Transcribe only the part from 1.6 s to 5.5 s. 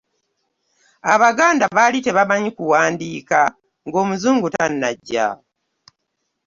baali tebamanyi kuwandiika ng’Omuzungu tannajja.